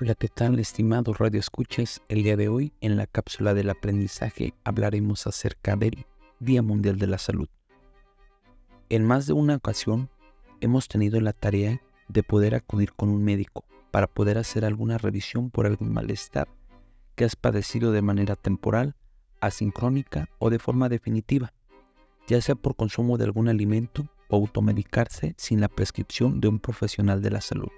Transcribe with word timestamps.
Hola, 0.00 0.14
¿qué 0.14 0.28
tal, 0.28 0.58
estimados 0.58 1.18
radioescuchas? 1.18 2.02
El 2.08 2.22
día 2.22 2.36
de 2.36 2.48
hoy, 2.48 2.72
en 2.80 2.96
la 2.96 3.06
cápsula 3.06 3.54
del 3.54 3.70
aprendizaje, 3.70 4.54
hablaremos 4.62 5.26
acerca 5.26 5.74
del 5.74 6.06
Día 6.38 6.62
Mundial 6.62 6.98
de 6.98 7.06
la 7.06 7.18
Salud. 7.18 7.48
En 8.90 9.04
más 9.04 9.26
de 9.26 9.32
una 9.32 9.56
ocasión, 9.56 10.08
hemos 10.60 10.86
tenido 10.88 11.20
la 11.20 11.32
tarea 11.32 11.80
de 12.08 12.22
poder 12.22 12.54
acudir 12.54 12.92
con 12.92 13.08
un 13.08 13.24
médico 13.24 13.64
para 13.90 14.06
poder 14.06 14.38
hacer 14.38 14.64
alguna 14.64 14.98
revisión 14.98 15.50
por 15.50 15.66
algún 15.66 15.92
malestar 15.92 16.48
que 17.16 17.24
has 17.24 17.34
padecido 17.34 17.90
de 17.90 18.02
manera 18.02 18.36
temporal, 18.36 18.94
asincrónica 19.40 20.28
o 20.38 20.50
de 20.50 20.58
forma 20.58 20.88
definitiva, 20.88 21.52
ya 22.28 22.40
sea 22.40 22.54
por 22.54 22.76
consumo 22.76 23.18
de 23.18 23.24
algún 23.24 23.48
alimento 23.48 24.06
o 24.28 24.36
automedicarse 24.36 25.34
sin 25.38 25.60
la 25.60 25.68
prescripción 25.68 26.40
de 26.40 26.48
un 26.48 26.60
profesional 26.60 27.22
de 27.22 27.30
la 27.30 27.40
salud 27.40 27.70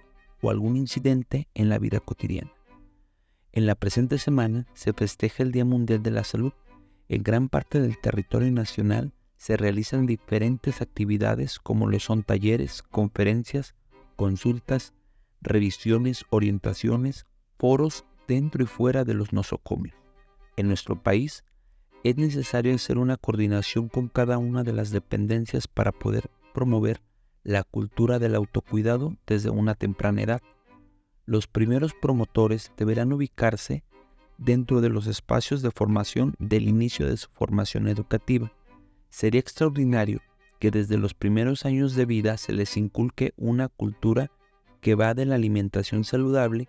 o 0.43 0.51
algún 0.51 0.77
incidente 0.77 1.49
en 1.55 1.69
la 1.69 1.79
vida 1.79 2.01
cotidiana. 2.01 2.53
En 3.53 3.67
la 3.67 3.75
presente 3.75 4.19
semana 4.19 4.67
se 4.75 4.93
festeja 4.93 5.43
el 5.43 5.53
Día 5.53 5.65
Mundial 5.65 6.03
de 6.03 6.11
la 6.11 6.25
Salud. 6.25 6.53
En 7.09 7.23
gran 7.23 7.49
parte 7.49 7.81
del 7.81 7.99
territorio 7.99 8.51
nacional 8.51 9.13
se 9.37 9.57
realizan 9.57 10.07
diferentes 10.07 10.81
actividades 10.83 11.59
como 11.59 11.89
lo 11.89 11.99
son 11.99 12.23
talleres, 12.23 12.83
conferencias, 12.83 13.75
consultas, 14.17 14.95
revisiones, 15.41 16.25
orientaciones, 16.31 17.27
foros 17.59 18.05
dentro 18.29 18.63
y 18.63 18.67
fuera 18.67 19.05
de 19.05 19.15
los 19.15 19.33
nosocomios. 19.33 19.97
En 20.57 20.69
nuestro 20.69 21.03
país 21.03 21.45
es 22.05 22.17
necesario 22.17 22.75
hacer 22.75 22.99
una 22.99 23.17
coordinación 23.17 23.89
con 23.89 24.09
cada 24.09 24.39
una 24.39 24.63
de 24.63 24.73
las 24.73 24.91
dependencias 24.91 25.69
para 25.69 25.93
poder 25.93 26.31
promover 26.55 27.03
la 27.43 27.63
cultura 27.65 28.19
del 28.19 28.35
autocuidado 28.35 29.17
desde 29.27 29.51
una 29.51 29.75
temprana 29.75 30.23
edad. 30.23 30.43
Los 31.27 31.47
primeros 31.47 31.93
promotores 31.95 32.73
deberán 32.77 33.13
ubicarse 33.13 33.85
dentro 34.39 34.81
de 34.81 34.89
los 34.89 35.07
espacios 35.07 35.63
de 35.63 35.71
formación 35.71 36.35
del 36.39 36.69
inicio 36.69 37.07
de 37.07 37.17
su 37.17 37.29
formación 37.31 37.89
educativa 37.89 38.53
Sería 39.11 39.41
extraordinario 39.41 40.21
que 40.61 40.71
desde 40.71 40.97
los 40.97 41.15
primeros 41.15 41.67
años 41.67 41.95
de 41.97 42.07
vida 42.07 42.37
se 42.37 42.53
les 42.53 42.77
inculque 42.77 43.35
una 43.37 43.69
cultura 43.69 44.31
que 44.81 44.95
va 44.95 45.15
de 45.15 45.27
la 45.27 45.35
alimentación 45.35 46.05
saludable, 46.05 46.69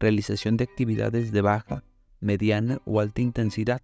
realización 0.00 0.56
de 0.56 0.64
actividades 0.64 1.30
de 1.32 1.40
baja, 1.40 1.84
mediana 2.20 2.80
o 2.84 3.00
alta 3.00 3.22
intensidad. 3.22 3.82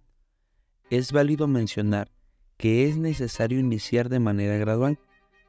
Es 0.93 1.11
válido 1.11 1.47
mencionar 1.47 2.11
que 2.55 2.87
es 2.87 2.97
necesario 2.97 3.57
iniciar 3.57 4.09
de 4.09 4.19
manera 4.19 4.57
gradual, 4.57 4.99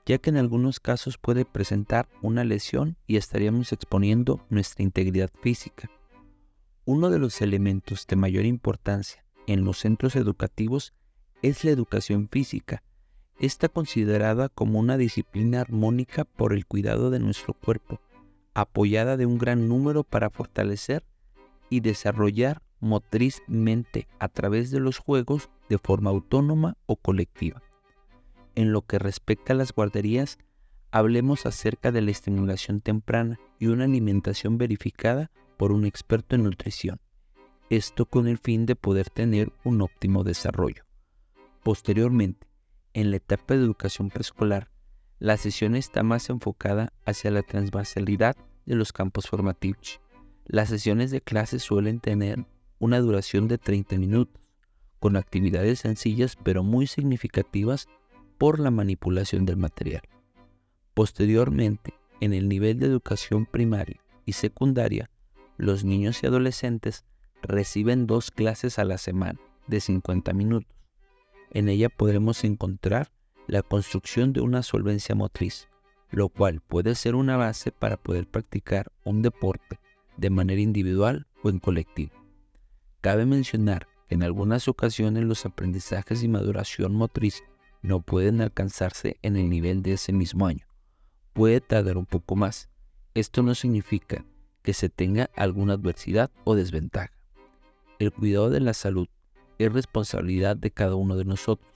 ya 0.07 0.17
que 0.17 0.31
en 0.31 0.39
algunos 0.39 0.81
casos 0.81 1.19
puede 1.19 1.45
presentar 1.45 2.09
una 2.23 2.45
lesión 2.45 2.97
y 3.07 3.19
estaríamos 3.19 3.71
exponiendo 3.71 4.43
nuestra 4.49 4.83
integridad 4.83 5.31
física. 5.43 5.91
Uno 6.87 7.11
de 7.11 7.19
los 7.19 7.43
elementos 7.43 8.07
de 8.07 8.17
mayor 8.17 8.47
importancia 8.47 9.23
en 9.47 9.67
los 9.67 9.81
centros 9.81 10.17
educativos 10.17 10.95
es 11.43 11.63
la 11.63 11.73
educación 11.73 12.31
física. 12.33 12.83
Está 13.39 13.69
considerada 13.69 14.49
como 14.49 14.79
una 14.79 14.97
disciplina 14.97 15.61
armónica 15.61 16.25
por 16.25 16.55
el 16.55 16.65
cuidado 16.65 17.11
de 17.11 17.19
nuestro 17.19 17.53
cuerpo, 17.53 18.01
apoyada 18.55 19.19
de 19.19 19.27
un 19.27 19.37
gran 19.37 19.69
número 19.69 20.05
para 20.05 20.31
fortalecer 20.31 21.05
y 21.69 21.81
desarrollar 21.81 22.63
motrizmente 22.85 24.07
a 24.19 24.29
través 24.29 24.71
de 24.71 24.79
los 24.79 24.99
juegos 24.99 25.49
de 25.71 25.79
forma 25.79 26.11
autónoma 26.11 26.77
o 26.85 26.97
colectiva. 26.97 27.63
En 28.55 28.73
lo 28.73 28.83
que 28.83 28.99
respecta 28.99 29.55
a 29.55 29.57
las 29.57 29.73
guarderías, 29.73 30.39
hablemos 30.91 31.47
acerca 31.47 31.91
de 31.93 32.03
la 32.03 32.11
estimulación 32.11 32.83
temprana 32.83 33.41
y 33.59 33.67
una 33.69 33.85
alimentación 33.85 34.59
verificada 34.59 35.31
por 35.57 35.73
un 35.73 35.87
experto 35.87 36.37
en 36.37 36.45
nutrición. 36.45 37.01
Esto 37.71 38.05
con 38.05 38.29
el 38.29 38.37
fin 38.37 38.67
de 38.67 38.77
poder 38.77 39.09
tener 39.09 39.51
un 39.65 39.81
óptimo 39.81 40.23
desarrollo. 40.23 40.85
Posteriormente, 41.63 42.47
en 42.93 43.11
la 43.11 43.17
etapa 43.17 43.55
de 43.55 43.65
educación 43.65 44.11
preescolar, 44.11 44.71
la 45.19 45.39
sesión 45.39 45.75
está 45.75 46.03
más 46.03 46.29
enfocada 46.29 46.93
hacia 47.07 47.31
la 47.31 47.43
transversalidad 47.43 48.37
de 48.67 48.75
los 48.75 48.93
campos 48.93 49.27
formativos. 49.27 50.01
Las 50.45 50.69
sesiones 50.69 51.11
de 51.11 51.23
clase 51.23 51.59
suelen 51.59 51.99
tener 51.99 52.45
una 52.79 53.01
duración 53.01 53.49
de 53.49 53.59
30 53.59 53.97
minutos, 53.97 54.41
con 55.01 55.17
actividades 55.17 55.81
sencillas 55.81 56.37
pero 56.43 56.63
muy 56.63 56.87
significativas 56.87 57.89
por 58.39 58.59
la 58.59 58.71
manipulación 58.71 59.45
del 59.45 59.57
material. 59.57 60.03
Posteriormente, 60.95 61.95
en 62.21 62.33
el 62.33 62.49
nivel 62.49 62.79
de 62.79 62.87
educación 62.87 63.47
primaria 63.47 64.01
y 64.25 64.33
secundaria, 64.33 65.11
los 65.57 65.85
niños 65.85 66.23
y 66.23 66.27
adolescentes 66.27 67.05
reciben 67.43 68.07
dos 68.07 68.31
clases 68.31 68.79
a 68.79 68.85
la 68.85 68.99
semana 68.99 69.41
de 69.67 69.81
50 69.81 70.33
minutos 70.33 70.75
en 71.55 71.69
ella 71.69 71.89
podremos 71.89 72.43
encontrar 72.43 73.13
la 73.47 73.63
construcción 73.63 74.33
de 74.33 74.41
una 74.41 74.63
solvencia 74.65 75.15
motriz, 75.15 75.69
lo 76.11 76.29
cual 76.29 76.61
puede 76.61 76.97
ser 76.97 77.15
una 77.15 77.37
base 77.37 77.71
para 77.71 77.97
poder 77.97 78.27
practicar 78.27 78.91
un 79.05 79.23
deporte 79.23 79.79
de 80.17 80.31
manera 80.31 80.61
individual 80.61 81.29
o 81.45 81.51
en 81.51 81.61
colectivo. 81.61 82.13
Cabe 83.05 83.27
mencionar 83.27 83.87
que 84.09 84.15
en 84.15 84.23
algunas 84.23 84.67
ocasiones 84.67 85.25
los 85.25 85.45
aprendizajes 85.45 86.23
y 86.23 86.29
maduración 86.29 86.95
motriz 86.95 87.45
no 87.83 88.01
pueden 88.01 88.41
alcanzarse 88.41 89.19
en 89.21 89.37
el 89.37 89.51
nivel 89.51 89.83
de 89.83 89.93
ese 89.93 90.15
mismo 90.15 90.47
año. 90.47 90.67
Puede 91.35 91.61
tardar 91.61 91.99
un 91.99 92.07
poco 92.07 92.35
más. 92.35 92.71
Esto 93.13 93.43
no 93.43 93.55
significa 93.55 94.25
que 94.63 94.73
se 94.73 94.89
tenga 94.89 95.29
alguna 95.37 95.75
adversidad 95.75 96.31
o 96.45 96.55
desventaja. 96.55 97.13
El 97.99 98.11
cuidado 98.11 98.49
de 98.49 98.61
la 98.61 98.73
salud 98.73 99.07
es 99.59 99.71
responsabilidad 99.71 100.57
de 100.57 100.71
cada 100.71 100.95
uno 100.95 101.15
de 101.19 101.27
nosotros, 101.27 101.71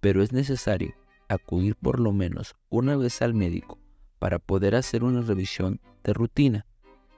pero 0.00 0.22
es 0.22 0.32
necesario 0.32 0.94
acudir 1.28 1.76
por 1.76 1.98
lo 1.98 2.12
menos 2.12 2.56
una 2.68 2.94
vez 2.98 3.22
al 3.22 3.32
médico 3.32 3.78
para 4.18 4.38
poder 4.38 4.74
hacer 4.74 5.02
una 5.02 5.22
revisión 5.22 5.80
de 6.04 6.12
rutina. 6.12 6.66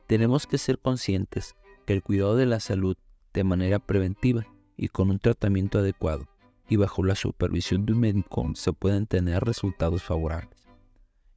Tenemos 0.07 0.47
que 0.47 0.57
ser 0.57 0.79
conscientes 0.79 1.57
que 1.85 1.95
el 1.95 2.05
cuidado 2.05 2.37
de 2.37 2.47
la 2.47 2.61
salud 2.61 2.97
de 3.35 3.45
manera 3.45 3.79
preventiva 3.79 4.47
y 4.77 4.89
con 4.89 5.11
un 5.11 5.19
tratamiento 5.19 5.79
adecuado 5.79 6.27
y 6.69 6.77
bajo 6.77 7.05
la 7.05 7.15
supervisión 7.15 7.85
de 7.85 7.93
un 7.93 8.01
médico 8.01 8.51
se 8.55 8.73
pueden 8.73 9.07
tener 9.07 9.45
resultados 9.45 10.03
favorables. 10.03 10.67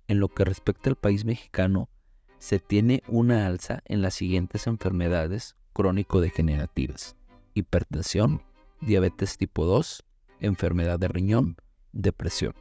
En 0.08 0.22
lo 0.22 0.30
que 0.30 0.46
respecta 0.46 0.90
al 0.90 0.96
país 0.96 1.26
mexicano, 1.26 1.90
se 2.38 2.60
tiene 2.60 3.04
una 3.10 3.46
alza 3.46 3.82
en 3.86 4.02
las 4.02 4.14
siguientes 4.14 4.68
enfermedades 4.68 5.58
crónico-degenerativas 5.74 7.18
hipertensión, 7.58 8.44
diabetes 8.82 9.38
tipo 9.38 9.66
2, 9.66 10.04
enfermedad 10.40 11.00
de 11.00 11.08
riñón, 11.08 11.58
depresión. 11.92 12.54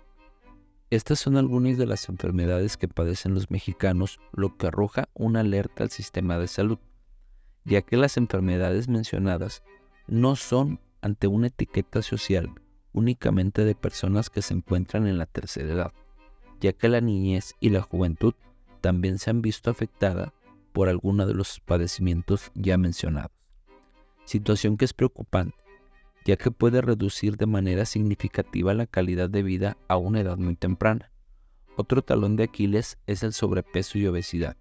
Estas 0.89 1.19
son 1.19 1.37
algunas 1.37 1.77
de 1.77 1.87
las 1.87 2.09
enfermedades 2.09 2.77
que 2.77 2.89
padecen 2.89 3.35
los 3.35 3.51
mexicanos, 3.51 4.21
lo 4.33 4.57
que 4.57 4.69
arroja 4.69 5.09
una 5.15 5.41
alerta 5.41 5.83
al 5.83 5.91
sistema 5.91 6.39
de 6.39 6.49
salud, 6.49 6.79
ya 7.67 7.83
que 7.83 7.99
las 7.99 8.17
enfermedades 8.17 8.89
mencionadas 8.89 9.63
no 10.07 10.37
son 10.37 10.81
ante 11.03 11.27
una 11.27 11.49
etiqueta 11.49 12.01
social 12.01 12.51
únicamente 12.95 13.67
de 13.67 13.75
personas 13.75 14.31
que 14.31 14.41
se 14.41 14.55
encuentran 14.55 15.07
en 15.07 15.19
la 15.19 15.27
tercera 15.27 15.71
edad, 15.71 15.93
ya 16.61 16.73
que 16.73 16.89
la 16.89 17.03
niñez 17.03 17.55
y 17.61 17.69
la 17.69 17.83
juventud 17.83 18.33
también 18.81 19.19
se 19.19 19.29
han 19.29 19.43
visto 19.43 19.71
afectadas 19.71 20.33
por 20.73 20.89
alguno 20.89 21.27
de 21.27 21.35
los 21.35 21.61
padecimientos 21.61 22.51
ya 22.55 22.79
mencionados 22.79 23.37
situación 24.27 24.77
que 24.77 24.85
es 24.85 24.93
preocupante, 24.93 25.57
ya 26.25 26.37
que 26.37 26.51
puede 26.51 26.83
reducir 26.83 27.37
de 27.37 27.47
manera 27.47 27.87
significativa 27.87 28.75
la 28.75 28.87
calidad 28.87 29.31
de 29.31 29.43
vida 29.43 29.79
a 29.89 29.97
una 29.97 30.21
edad 30.21 30.37
muy 30.37 30.57
temprana. 30.57 31.11
Otro 31.77 32.03
talón 32.03 32.37
de 32.37 32.45
Aquiles 32.45 32.99
es 33.07 33.23
el 33.23 33.33
sobrepeso 33.33 33.99
y 33.99 34.07
obesidad. 34.07 34.57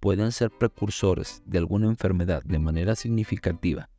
Pueden 0.00 0.32
ser 0.32 0.50
precursores 0.50 1.42
de 1.44 1.58
alguna 1.58 1.86
enfermedad 1.86 2.42
de 2.44 2.58
manera 2.58 2.94
significativa. 2.94 3.90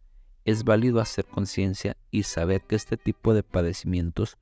Es 0.46 0.64
válido 0.64 1.02
hacer 1.02 1.26
conciencia 1.26 1.98
y 2.10 2.24
saber 2.24 2.62
que 2.62 2.76
este 2.76 2.98
tipo 2.98 3.34
de 3.34 3.44
padecimientos 3.44 4.38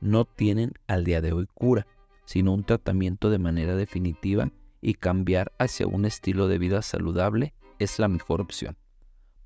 no 0.00 0.24
tienen 0.24 0.72
al 0.86 1.04
día 1.04 1.20
de 1.20 1.32
hoy 1.32 1.46
cura, 1.52 1.86
sino 2.24 2.54
un 2.54 2.64
tratamiento 2.64 3.28
de 3.28 3.38
manera 3.38 3.74
definitiva 3.74 4.50
y 4.80 4.94
cambiar 4.94 5.52
hacia 5.58 5.86
un 5.86 6.04
estilo 6.04 6.48
de 6.48 6.58
vida 6.58 6.80
saludable 6.82 7.54
es 7.78 7.98
la 7.98 8.08
mejor 8.08 8.40
opción. 8.40 8.76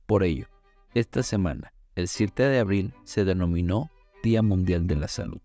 Por 0.06 0.22
ello, 0.22 0.49
esta 0.93 1.22
semana, 1.22 1.72
el 1.94 2.08
7 2.08 2.43
de 2.43 2.58
abril, 2.58 2.94
se 3.05 3.25
denominó 3.25 3.90
Día 4.22 4.43
Mundial 4.43 4.87
de 4.87 4.96
la 4.96 5.08
Salud. 5.08 5.40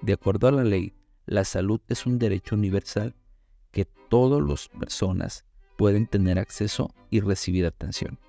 De 0.00 0.14
acuerdo 0.14 0.48
a 0.48 0.52
la 0.52 0.64
ley, 0.64 0.94
la 1.26 1.44
salud 1.44 1.80
es 1.88 2.06
un 2.06 2.18
derecho 2.18 2.54
universal 2.54 3.14
que 3.74 3.84
todas 4.08 4.40
las 4.40 4.68
personas 4.68 5.44
pueden 5.76 6.06
tener 6.06 6.38
acceso 6.38 6.94
y 7.10 7.20
recibir 7.20 7.66
atención. 7.66 8.20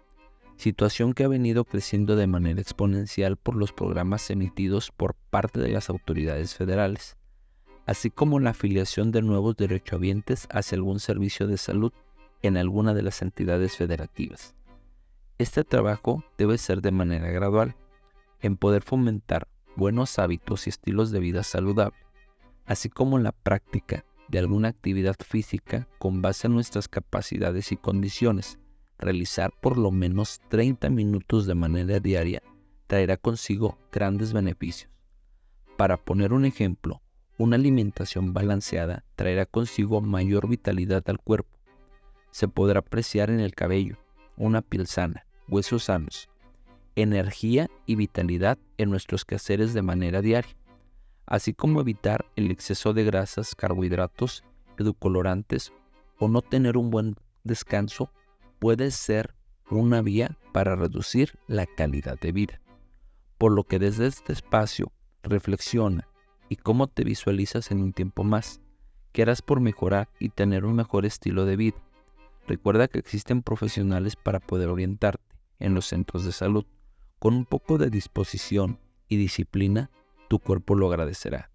Situación 0.58 1.14
que 1.14 1.24
ha 1.24 1.28
venido 1.28 1.66
creciendo 1.66 2.16
de 2.16 2.26
manera 2.26 2.60
exponencial 2.60 3.38
por 3.38 3.56
los 3.56 3.72
programas 3.72 4.30
emitidos 4.32 4.92
por 4.92 5.14
parte 5.30 5.60
de 5.60 5.70
las 5.70 5.90
autoridades 5.90 6.56
federales, 6.56 7.16
así 7.86 8.10
como 8.10 8.40
la 8.40 8.50
afiliación 8.50 9.12
de 9.12 9.22
nuevos 9.22 9.56
derechohabientes 9.56 10.48
hacia 10.50 10.78
algún 10.78 11.00
servicio 11.00 11.46
de 11.46 11.58
salud 11.58 11.94
en 12.42 12.58
alguna 12.58 12.96
de 12.96 13.04
las 13.04 13.22
entidades 13.22 13.78
federativas. 13.78 14.56
Este 15.38 15.64
trabajo 15.64 16.24
debe 16.40 16.58
ser 16.58 16.82
de 16.82 16.92
manera 16.92 17.30
gradual, 17.30 17.76
en 18.40 18.58
poder 18.58 18.82
fomentar 18.82 19.48
buenos 19.76 20.18
hábitos 20.18 20.66
y 20.66 20.72
estilos 20.72 21.12
de 21.12 21.20
vida 21.20 21.44
saludable, 21.44 22.00
así 22.66 22.90
como 22.90 23.20
la 23.20 23.32
práctica 23.32 24.06
de 24.28 24.40
alguna 24.40 24.70
actividad 24.70 25.16
física 25.20 25.88
con 26.00 26.22
base 26.22 26.48
en 26.48 26.54
nuestras 26.54 26.88
capacidades 26.88 27.72
y 27.72 27.78
condiciones. 27.78 28.60
Realizar 28.98 29.52
por 29.62 29.78
lo 29.78 29.92
menos 29.92 30.42
30 30.50 30.90
minutos 30.90 31.46
de 31.46 31.56
manera 31.56 32.00
diaria 32.00 32.42
traerá 32.88 33.18
consigo 33.18 33.78
grandes 33.92 34.34
beneficios. 34.34 34.90
Para 35.78 35.98
poner 35.98 36.32
un 36.32 36.46
ejemplo, 36.46 37.02
una 37.38 37.58
alimentación 37.58 38.34
balanceada 38.34 39.04
traerá 39.16 39.46
consigo 39.46 40.00
mayor 40.02 40.48
vitalidad 40.48 41.04
al 41.08 41.20
cuerpo. 41.20 41.60
Se 42.32 42.48
podrá 42.48 42.80
apreciar 42.80 43.30
en 43.30 43.42
el 43.42 43.54
cabello, 43.54 43.98
una 44.38 44.62
piel 44.62 44.88
sana, 44.88 45.26
huesos 45.50 45.86
sanos, 45.86 46.30
energía 46.96 47.70
y 47.86 47.96
vitalidad 47.96 48.58
en 48.78 48.90
nuestros 48.90 49.26
quehaceres 49.26 49.74
de 49.74 49.82
manera 49.82 50.22
diaria, 50.22 50.56
así 51.26 51.54
como 51.54 51.82
evitar 51.82 52.26
el 52.36 52.52
exceso 52.52 52.94
de 52.94 53.04
grasas, 53.04 53.56
carbohidratos, 53.56 54.44
edulcorantes 54.78 55.74
o 56.20 56.28
no 56.28 56.42
tener 56.42 56.78
un 56.78 56.90
buen 56.90 57.16
descanso 57.44 58.12
puede 58.60 58.92
ser 58.92 59.36
una 59.70 60.02
vía 60.02 60.38
para 60.54 60.76
reducir 60.76 61.38
la 61.48 61.66
calidad 61.66 62.20
de 62.20 62.32
vida. 62.32 62.62
Por 63.38 63.52
lo 63.52 63.64
que 63.64 63.80
desde 63.80 64.08
este 64.08 64.34
espacio 64.34 64.92
reflexiona 65.24 66.08
y 66.50 66.56
cómo 66.58 66.88
te 66.88 67.04
visualizas 67.04 67.72
en 67.72 67.82
un 67.82 67.94
tiempo 67.94 68.24
más. 68.24 68.62
¿Qué 69.12 69.24
harás 69.24 69.42
por 69.42 69.60
mejorar 69.60 70.10
y 70.20 70.30
tener 70.30 70.66
un 70.66 70.76
mejor 70.76 71.06
estilo 71.06 71.46
de 71.46 71.56
vida? 71.56 71.78
Recuerda 72.48 72.88
que 72.88 73.00
existen 73.00 73.42
profesionales 73.42 74.16
para 74.16 74.40
poder 74.40 74.70
orientarte 74.70 75.24
en 75.60 75.74
los 75.74 75.88
centros 75.88 76.26
de 76.26 76.32
salud. 76.32 76.66
Con 77.20 77.34
un 77.34 77.46
poco 77.46 77.78
de 77.78 77.90
disposición 77.90 78.80
y 79.08 79.18
disciplina, 79.18 79.90
tu 80.28 80.40
cuerpo 80.40 80.76
lo 80.76 80.88
agradecerá. 80.88 81.52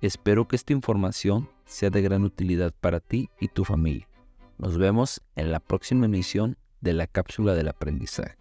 Espero 0.00 0.46
que 0.46 0.56
esta 0.56 0.72
información 0.72 1.48
sea 1.64 1.90
de 1.90 2.02
gran 2.02 2.24
utilidad 2.24 2.72
para 2.80 3.00
ti 3.00 3.30
y 3.40 3.48
tu 3.48 3.64
familia. 3.64 4.08
Nos 4.56 4.78
vemos 4.78 5.20
en 5.36 5.50
la 5.52 5.60
próxima 5.60 6.06
emisión 6.06 6.56
de 6.80 6.92
la 6.92 7.06
cápsula 7.06 7.54
del 7.54 7.68
aprendizaje. 7.68 8.36